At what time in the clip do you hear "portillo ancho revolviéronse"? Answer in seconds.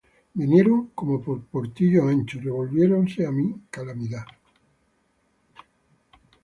1.53-3.19